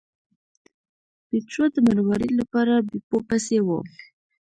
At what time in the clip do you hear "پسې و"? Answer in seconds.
3.27-3.67